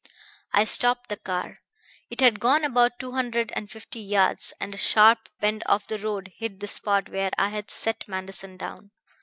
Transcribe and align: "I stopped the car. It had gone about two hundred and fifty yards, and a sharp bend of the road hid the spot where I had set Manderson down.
"I 0.51 0.65
stopped 0.65 1.09
the 1.09 1.17
car. 1.17 1.59
It 2.09 2.21
had 2.21 2.39
gone 2.39 2.63
about 2.65 2.97
two 2.97 3.11
hundred 3.11 3.53
and 3.55 3.69
fifty 3.69 3.99
yards, 3.99 4.51
and 4.59 4.73
a 4.73 4.77
sharp 4.77 5.29
bend 5.39 5.61
of 5.67 5.85
the 5.85 5.99
road 5.99 6.31
hid 6.37 6.59
the 6.59 6.65
spot 6.65 7.07
where 7.09 7.29
I 7.37 7.49
had 7.49 7.69
set 7.69 8.07
Manderson 8.07 8.57
down. 8.57 8.89